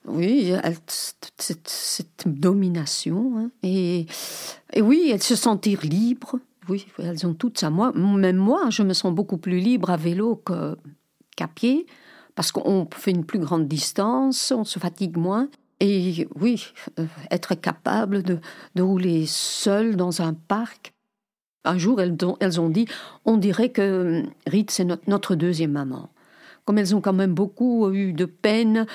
[0.07, 0.53] oui
[0.89, 3.51] cette, domination hein.
[3.63, 4.07] et,
[4.73, 7.71] et oui elles se sentir libres oui, elles ont toutes ça.
[7.71, 10.43] Moi, même moi, je me sens beaucoup plus libre à vélo
[11.37, 11.87] qu'à pied,
[12.37, 15.49] parce qu'on fait une plus grande distance, on se fatigue moins.
[15.81, 18.39] Et oui, euh, être capable de,
[18.79, 20.93] rouler seule dans un parc.
[21.65, 22.87] Un jour, elles, elles ont dit,
[23.25, 26.11] on dirait que Rite, c'est notre, deuxième maman.
[26.65, 28.87] Comme elles ont quand même beaucoup eu de peine,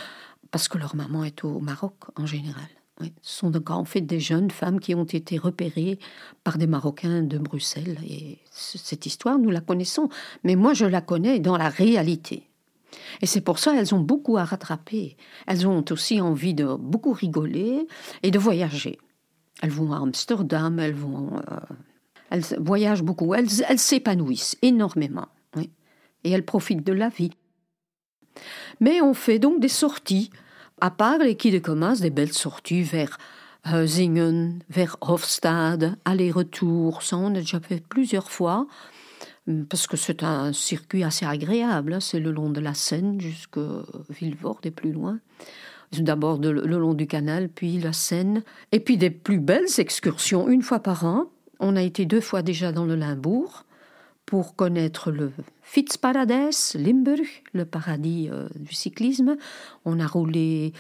[0.52, 2.68] parce que leur maman est au Maroc en général.
[3.00, 5.98] ce sont donc en fait des jeunes femmes qui ont été repérées
[6.44, 7.98] par des Marocains de Bruxelles.
[8.08, 10.10] Et cette histoire, nous la connaissons.
[10.44, 12.51] Mais moi, je la connais dans la réalité.
[13.22, 15.18] Et c'est pour ça qu'elles ont beaucoup à rattraper.
[15.48, 17.88] Elles ont aussi envie de beaucoup rigoler
[18.24, 18.98] et de voyager.
[19.62, 21.38] Elles vont à Amsterdam, elles vont.
[21.38, 21.74] Euh,
[22.30, 25.28] elles voyagent beaucoup, elles s'épanouissent énormément.
[26.24, 27.32] Et elles profitent de la vie.
[28.80, 30.30] Mais on fait donc des sorties,
[30.80, 33.18] à part les quais de commerce, des belles sorties vers
[33.68, 37.04] Heusingen, vers Hofstade, aller-retour.
[37.04, 38.68] Ça, on a déjà fait plusieurs fois.
[39.48, 41.94] Mm, parce que c'est un circuit assez agréable.
[41.94, 42.00] Hein.
[42.00, 43.62] C'est le long de la Seine jusqu'à
[44.10, 45.20] Villevorde et plus loin.
[46.00, 48.44] D'abord le long du canal, puis la Seine.
[48.72, 51.26] Et puis des plus belles excursions une fois par an.
[51.60, 53.66] On a été deux fois déjà dans le Limbourg
[54.26, 59.36] pour connaître le Fitzparadise, Limburg, le paradis euh, du cyclisme.
[59.84, 60.74] On a roulé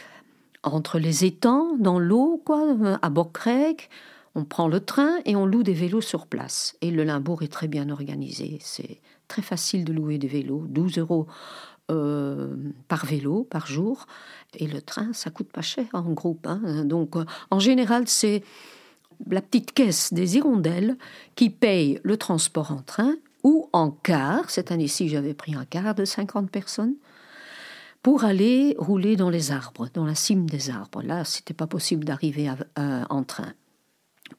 [0.63, 3.89] entre les étangs, dans l'eau, quoi, à Bockrek.
[4.33, 6.75] On prend le train et on loue des vélos sur place.
[6.81, 8.59] Et le Limbourg est très bien organisé.
[8.61, 10.65] C'est très facile de louer des vélos.
[10.69, 11.27] 12 euros
[11.91, 12.55] euh,
[12.87, 14.05] par vélo par jour.
[14.53, 16.47] Et le train, ça coûte pas cher en groupe.
[16.47, 16.85] Hein.
[16.85, 18.43] Donc, euh, en général, c'est
[19.29, 20.97] la petite caisse des hirondelles
[21.35, 24.49] qui paye le transport en train ou en car.
[24.49, 26.95] Cette année-ci, j'avais pris un car de 50 personnes
[28.01, 31.03] pour aller rouler dans les arbres, dans la cime des arbres.
[31.03, 33.53] Là, c'était pas possible d'arriver en train.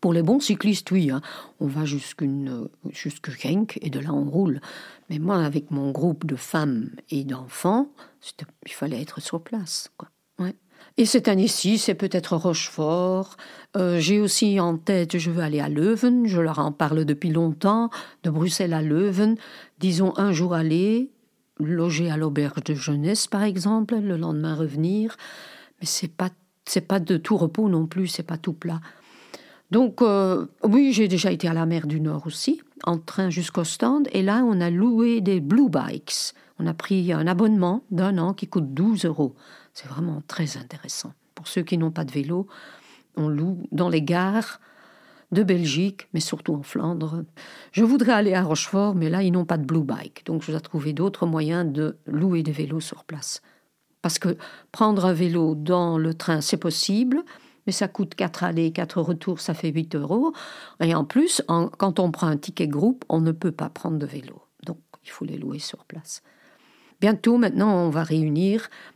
[0.01, 1.21] Pour les bons cyclistes, oui, hein.
[1.61, 2.27] on va jusqu'à
[3.39, 4.61] Genk et de là on roule.
[5.11, 7.89] Mais moi, avec mon groupe de femmes et d'enfants,
[8.67, 9.91] il fallait être sur place.
[10.99, 13.37] Et cette année-ci, c'est peut-être Rochefort.
[13.77, 16.27] Euh, j'ai aussi en tête, je veux aller à Leuven.
[16.27, 17.89] Je leur en parle depuis longtemps,
[18.25, 19.37] de Bruxelles à Leuven.
[19.79, 21.11] Disons un jour aller,
[21.59, 25.17] loger à l'auberge de jeunesse, par exemple, le lendemain revenir.
[25.81, 26.31] Mais c'est pas
[26.89, 28.81] pas de tout repos non plus, c'est pas tout plat.
[29.73, 33.65] Donc, euh, oui, j'ai déjà été à la mer du Nord aussi, en train jusqu'au
[33.65, 36.35] stand, et là, on a loué des Blue Bikes.
[36.59, 39.35] On a pris un abonnement d'un an qui coûte 12 euros.
[39.73, 41.15] C'est vraiment très intéressant.
[41.35, 42.47] Pour ceux qui n'ont pas de vélo,
[43.17, 44.61] on loue dans les gares
[45.31, 47.25] de Belgique, mais surtout en Flandre.
[47.73, 50.27] Je voudrais aller à Rochefort, mais là, ils n'ont pas de Blue Bike.
[50.27, 53.41] Donc, je dois trouver d'autres moyens de louer des vélos sur place.
[54.03, 54.37] Parce que
[54.71, 57.23] prendre un vélo dans le train, c'est possible,
[57.67, 60.33] mais ça coûte 4 allées, 4 retours, ça fait 8 euros.
[60.81, 64.07] Et en plus, quand on prend un ticket groupe, on ne peut pas prendre de
[64.07, 64.43] vélo.
[64.65, 66.23] Donc, il faut les louer sur place.
[67.01, 68.05] Bientôt, maintenant, on va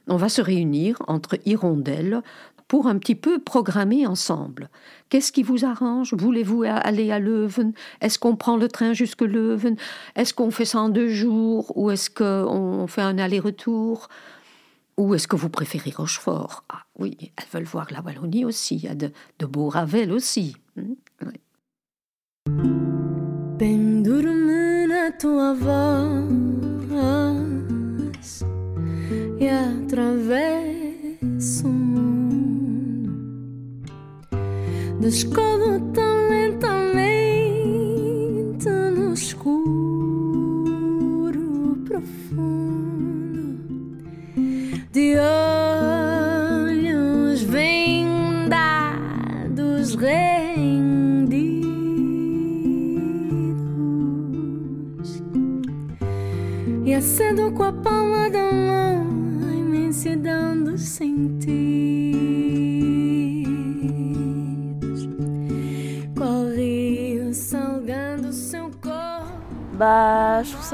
[0.07, 2.22] on va se réunir entre hirondelles
[2.68, 4.70] pour un petit peu programmer ensemble.
[5.09, 6.14] Qu'est-ce qui vous arrange?
[6.14, 7.72] Voulez-vous aller à Leuven?
[8.00, 9.76] Est-ce qu'on prend le train jusque Leuven?
[10.16, 11.76] Est-ce qu'on fait ça en deux jours?
[11.76, 14.09] Ou est-ce qu'on fait un aller-retour?
[14.96, 16.64] Ou est-ce que vous préférez Rochefort?
[16.68, 18.76] Ah oui, elles veulent voir la Wallonie aussi.
[18.76, 20.56] Il y a de, de beaux Ravel aussi.
[20.76, 20.94] Hmm?
[21.24, 21.40] Oui.
[23.59, 26.46] Penduro-me na tua voz
[29.87, 33.11] atravesso o mundo.
[35.00, 36.86] Descolo tão lentamente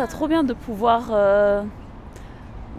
[0.06, 1.08] trop bien de pouvoir.
[1.10, 1.62] Euh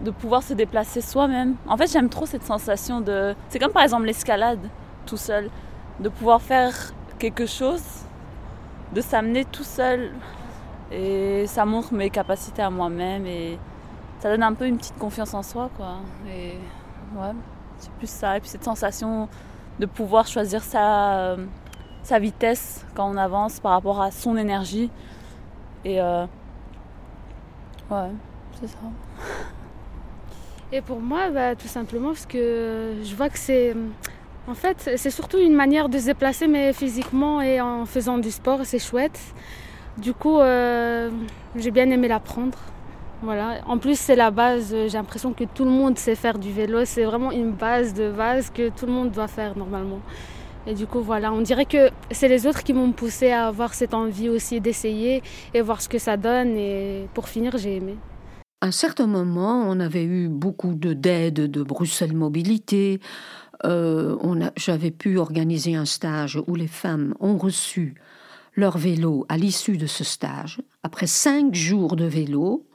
[0.02, 1.56] de pouvoir se déplacer soi-même.
[1.66, 3.34] En fait, j'aime trop cette sensation de...
[3.48, 4.58] C'est comme par exemple l'escalade,
[5.06, 5.50] tout seul.
[6.00, 6.74] De pouvoir faire
[7.18, 7.82] quelque chose,
[8.92, 10.10] de s'amener tout seul.
[10.90, 13.58] Et ça montre mes capacités à moi-même et
[14.20, 15.96] ça donne un peu une petite confiance en soi, quoi.
[16.28, 16.58] Et
[17.16, 17.32] ouais,
[17.78, 18.36] c'est plus ça.
[18.36, 19.28] Et puis cette sensation
[19.78, 21.36] de pouvoir choisir sa,
[22.02, 24.90] sa vitesse quand on avance par rapport à son énergie.
[25.84, 26.26] Et euh,
[27.90, 28.10] ouais,
[28.60, 28.78] c'est ça.
[30.72, 33.74] Et pour moi, bah, tout simplement parce que je vois que c'est.
[34.46, 38.30] En fait, c'est surtout une manière de se déplacer, mais physiquement et en faisant du
[38.30, 39.18] sport, c'est chouette.
[39.96, 42.58] Du coup, j'ai bien aimé l'apprendre.
[43.22, 43.60] Voilà.
[43.66, 44.70] En plus, c'est la base.
[44.70, 46.84] J'ai l'impression que tout le monde sait faire du vélo.
[46.84, 50.00] C'est vraiment une base de base que tout le monde doit faire normalement.
[50.66, 53.74] Et du coup, voilà, on dirait que c'est les autres qui m'ont poussé à avoir
[53.74, 55.22] cette envie aussi d'essayer
[55.52, 56.56] et voir ce que ça donne.
[56.56, 57.96] Et pour finir, j'ai aimé.
[58.62, 63.00] À un certain moment, on avait eu beaucoup d'aide de, Bruxelles Mobilité.
[63.64, 64.16] Euh,
[64.56, 67.94] J'avais pu organiser un stage où les femmes ont reçu
[68.54, 70.62] leur vélo à l'issue de ce stage.
[70.82, 72.66] Après cinq jours de vélo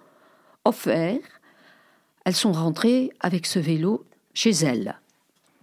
[0.63, 1.41] offerts,
[2.25, 4.99] elles sont rentrées avec ce vélo chez elles.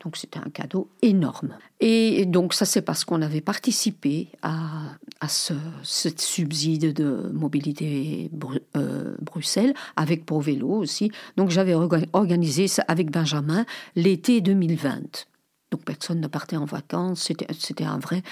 [0.07, 1.59] Donc c'était un cadeau énorme.
[1.81, 4.97] Et donc ça c'est parce qu'on avait participé à,
[5.29, 8.31] ce, subside de mobilité
[8.77, 11.11] euh, Bruxelles avec Pro Vélo aussi.
[11.37, 13.67] Donc j'avais organisé ça avec Benjamin
[13.97, 15.27] l'été 2020.
[15.73, 17.33] Donc personne ne partait en vacances.
[17.59, 18.23] C'était un vrai,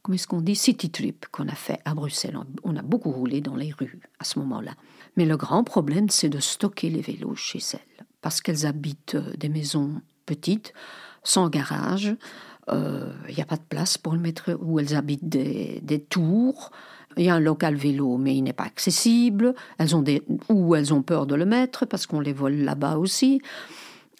[0.00, 2.38] comment est-ce qu'on dit, city trip qu'on a fait à Bruxelles.
[2.62, 4.72] On a beaucoup roulé dans les rues à ce moment-là.
[5.18, 9.34] Mais le grand problème c'est de stocker les vélos chez elles parce qu'elles habitent euh,
[9.36, 10.72] des maisons petites,
[11.22, 12.16] sans garage.
[12.68, 16.70] Il euh, n'y a pas de place pour le mettre où elles habitent des, tours.
[17.16, 19.54] Il y a un local vélo, mais il n'est pas accessible.
[19.78, 22.96] Elles ont des, ou elles ont peur de le mettre parce qu'on les vole là-bas
[22.96, 23.40] aussi.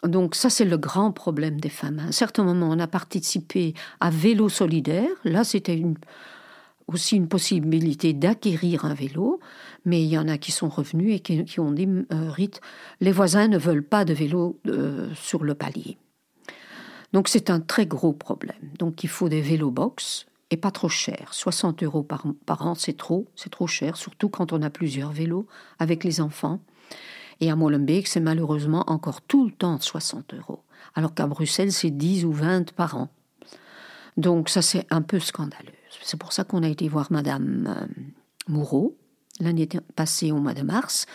[0.03, 1.99] Donc ça, c'est le grand problème des femmes.
[1.99, 5.09] À un certain moment, on a participé à Vélo Solidaire.
[5.25, 5.83] Là, c'était
[6.87, 9.41] aussi une possibilité d'acquérir un vélo.
[9.85, 12.61] Mais il y en a qui sont revenus et qui, ont dit, euh, Rite,
[13.01, 15.99] les voisins ne veulent pas de vélo euh, sur le palier.
[17.13, 18.73] Donc c'est un très gros problème.
[18.79, 21.29] Donc il faut des vélos box et pas trop cher.
[21.33, 22.27] 60 euros par,
[22.67, 25.47] an, c'est trop, c'est trop cher, surtout quand on a plusieurs vélos
[25.79, 26.61] avec les enfants.
[27.41, 30.63] Et à Molenbeek, c'est malheureusement encore tout le temps 60 euros,
[30.95, 33.09] alors qu'à Bruxelles, c'est 10 ou 20 par an.
[34.17, 35.73] Donc ça, c'est un peu scandaleux.
[36.03, 37.87] C'est pour ça qu'on a été voir Madame euh,
[38.49, 38.97] Moureau
[39.41, 41.07] l'année passée au mois de mars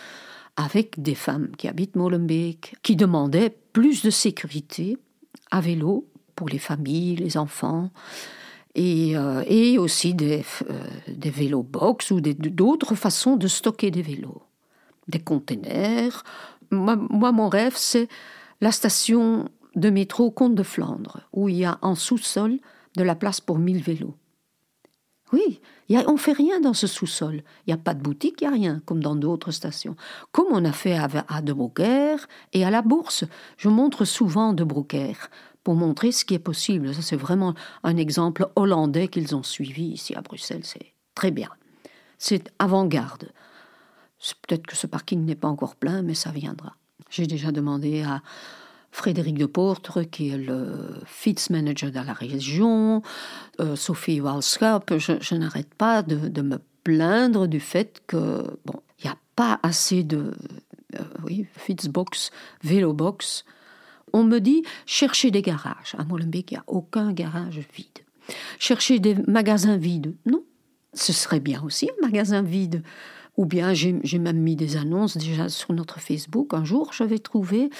[0.56, 4.98] avec des femmes qui habitent Molenbeek, qui demandaient plus de sécurité
[5.50, 6.06] à vélo
[6.36, 7.90] pour les familles, les enfants,
[8.74, 14.42] et, euh, aussi des, euh, des vélos box ou d'autres façons de stocker des vélos.
[15.08, 16.22] Des containers.
[16.70, 18.08] Moi, moi mon rêve, c'est
[18.60, 22.58] la station de métro Comte de Flandre, où il y a en sous-sol
[22.96, 24.14] de la place pour 1000 vélos.
[25.32, 27.42] Oui, y a, on fait rien dans ce sous-sol.
[27.66, 29.96] Il n'y a pas de boutique, il n'y a rien, comme dans d'autres stations.
[30.32, 31.54] Comme on a fait à, à De
[32.52, 33.24] et à la Bourse.
[33.56, 35.30] Je montre souvent De Brocaire
[35.62, 36.94] pour montrer ce qui est possible.
[36.94, 40.64] Ça, c'est vraiment un exemple hollandais qu'ils ont suivi ici à Bruxelles.
[40.64, 41.50] C'est très bien.
[42.18, 43.30] C'est avant-garde.
[44.46, 46.74] Peut-être que ce parking n'est pas encore plein, mais ça viendra.
[47.08, 48.22] J'ai déjà demandé à
[48.92, 53.02] Frédéric de Portre, qui est le FITS manager dans la région,
[53.60, 59.10] euh, Sophie Walschap, je, n'arrête pas de, me plaindre du fait que, bon, il n'y
[59.10, 60.32] a pas assez de,
[60.98, 62.30] euh, oui, Fitzbox,
[62.64, 63.44] Vélobox.
[64.12, 65.94] On me dit, cherchez des garages.
[65.96, 67.86] À Molenbeek, il n'y a aucun garage vide.
[68.58, 70.14] Cherchez des magasins vides.
[70.26, 70.42] Non,
[70.94, 72.82] ce serait bien aussi un magasin vide.
[73.36, 76.52] Ou bien j'ai même mis des annonces déjà sur notre Facebook.
[76.52, 77.70] Un jour, j'avais trouvé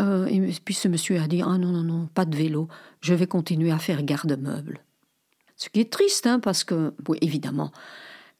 [0.00, 2.68] euh, et puis ce monsieur a dit Ah non, non, non, pas de vélo,
[3.00, 4.80] je vais continuer à faire garde-meuble.
[5.56, 7.72] Ce qui est triste, hein, parce que, évidemment,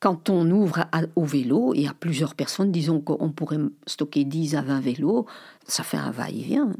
[0.00, 4.62] quand on ouvre au vélo, y a plusieurs personnes, disons qu'on pourrait stocker 10 à
[4.62, 5.26] 20 vélos,
[5.66, 6.74] ça fait un va-et-vient.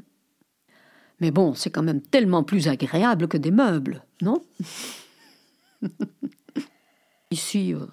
[1.21, 4.43] Mais bon, c'est quand même tellement plus agréable que des meubles, non?
[7.31, 7.87] Ici, euh,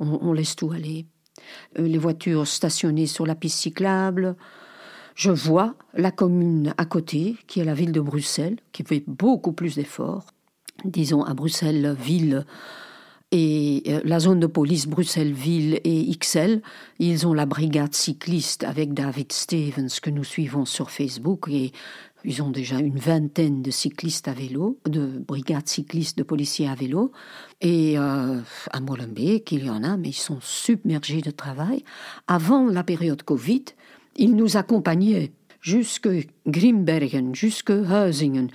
[0.00, 1.06] on, laisse tout aller.
[1.78, 4.36] Euh, les voitures stationnées sur la piste cyclable,
[5.18, 9.52] je vois la commune à côté, qui est la ville de Bruxelles, qui fait beaucoup
[9.52, 10.26] plus d'efforts.
[10.84, 12.46] Disons à Bruxelles, ville
[13.32, 16.62] et euh, la zone de police Bruxelles-Ville et XL,
[17.00, 21.72] ils ont la brigade cycliste avec David Stevens que nous suivons sur Facebook et
[22.24, 26.74] ils ont déjà une vingtaine de cyclistes à vélo, de brigades cyclistes de policiers à
[26.74, 27.10] vélo.
[27.60, 31.84] Et euh, à Molenbeek, il y en a, mais ils sont submergés de travail.
[32.28, 33.64] Avant la période Covid,
[34.18, 36.08] il nous accompagnait jusque
[36.46, 38.48] Grimbergen, jusque Huizingen,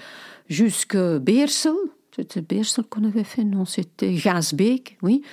[0.47, 1.73] jusque Beersel.
[2.15, 5.23] C'était Beersel qu'on avait fait, non, c'était Gasbeek, oui.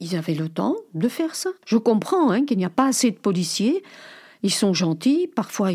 [0.00, 1.50] Ils avaient le temps de faire ça.
[1.66, 3.82] Je comprends hein, qu'il n'y a pas assez de policiers.
[4.42, 5.28] Ils sont gentils.
[5.34, 5.70] Parfois,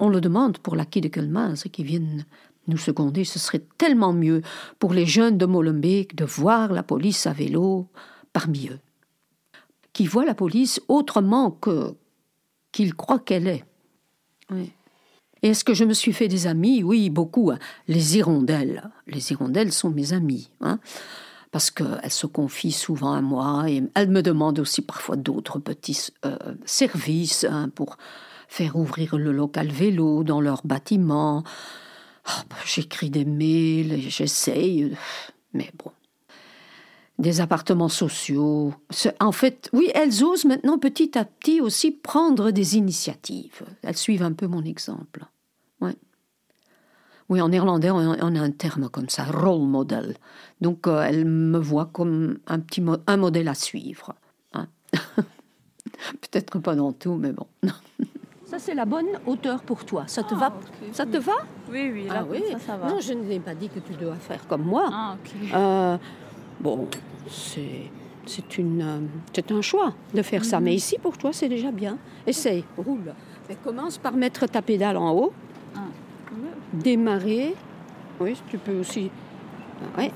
[0.00, 2.26] on le demande pour la de Kelmaz qui viennent
[2.66, 3.24] nous seconder.
[3.24, 4.42] Ce serait tellement mieux
[4.78, 7.88] pour les jeunes de Molenbeek de voir la police à vélo
[8.32, 8.80] parmi eux.
[9.94, 11.94] Qui voient la police autrement que,
[12.74, 13.64] qu'il croit qu'elle est.
[15.42, 16.82] est-ce que je me suis fait des amis?
[16.82, 17.52] Oui, beaucoup.
[17.52, 17.58] Hein.
[17.86, 18.90] Les hirondelles.
[19.06, 20.50] Les hirondelles sont mes amis.
[20.60, 20.80] Hein.
[21.52, 26.08] parce qu'elle se confie souvent à moi et elle me demande aussi parfois d'autres petits
[26.26, 27.96] euh, services hein, pour
[28.48, 31.44] faire ouvrir le local vélo dans leur bâtiment.
[32.28, 34.96] Oh, bah, j'écris des mails, j'essaye,
[35.52, 35.92] mais bon.
[37.18, 38.74] Des appartements sociaux.
[39.20, 43.62] En fait, oui, elles osent maintenant petit à petit aussi prendre des initiatives.
[43.82, 45.24] Elles suivent un peu mon exemple.
[45.80, 45.94] Ouais.
[47.28, 50.16] Oui, en néerlandais, on a un terme comme ça, role model.
[50.60, 54.14] Donc, euh, elle me voit comme un petit un modèle à suivre.
[54.52, 54.66] Hein.
[56.20, 57.46] Peut-être pas dans tout, mais bon.
[58.44, 60.04] ça, c'est la bonne hauteur pour toi.
[60.06, 60.52] Ça te va?
[60.54, 61.32] Ah, Ça te va?
[61.70, 62.88] Oui, oui, là, ah, Ça, ça va.
[62.88, 64.88] Non, je n'ai pas dit que tu dois faire comme moi.
[64.92, 65.16] Ah,
[65.54, 65.98] euh,
[66.64, 66.88] bon,
[67.28, 67.90] c'est
[68.26, 69.00] c'est une euh,
[69.34, 70.58] c'est un choix de faire ça.
[70.58, 70.64] Mhm.
[70.64, 71.98] Mais ici, pour toi, c'est déjà bien.
[72.26, 73.14] Essaye, roule.
[73.48, 75.32] Mais commence par mettre ta pédale en haut
[76.74, 77.54] démarrer.
[78.20, 79.10] Oui, tu peux aussi.
[79.96, 80.10] Ouais.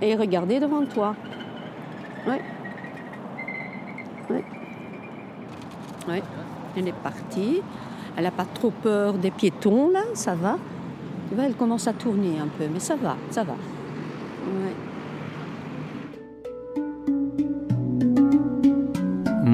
[0.00, 1.14] Et regarder devant toi.
[2.26, 2.36] Oui.
[4.30, 4.44] Oui.
[6.08, 6.22] Oui.
[6.76, 7.62] Elle est partie.
[8.16, 10.58] Elle n'a pas trop peur des piétons, là, ça va.
[11.28, 13.52] Tu vois, elle commence à tourner un peu, mais ça va, ça va.
[13.52, 14.87] Ouais.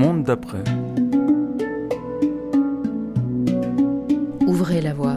[0.04, 0.62] Monde d'après.
[4.46, 5.16] Ouvrez la voie.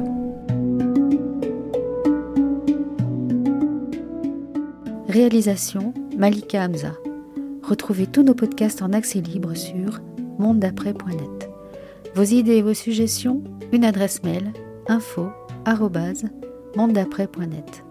[5.09, 6.93] Réalisation Malika Hamza.
[7.63, 9.99] Retrouvez tous nos podcasts en accès libre sur
[10.39, 11.49] mondedaprès.net.
[12.15, 14.53] Vos idées et vos suggestions, une adresse mail
[14.87, 17.83] info@mondedaprès.net.